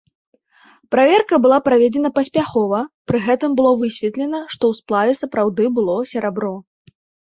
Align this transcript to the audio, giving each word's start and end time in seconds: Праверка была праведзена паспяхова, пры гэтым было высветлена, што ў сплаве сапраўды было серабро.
Праверка 0.95 1.39
была 1.43 1.59
праведзена 1.67 2.09
паспяхова, 2.17 2.81
пры 3.13 3.23
гэтым 3.29 3.51
было 3.63 3.71
высветлена, 3.85 4.43
што 4.53 4.63
ў 4.71 4.83
сплаве 4.83 5.13
сапраўды 5.23 5.63
было 5.81 6.05
серабро. 6.15 6.55